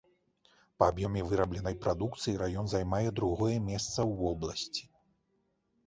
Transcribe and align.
Па 0.79 0.87
аб'ёме 0.93 1.21
вырабленай 1.33 1.77
прадукцыі 1.85 2.41
раён 2.45 2.65
займае 2.73 3.05
другое 3.23 3.55
месца 3.71 3.95
ў 3.95 4.11
вобласці. 4.27 4.83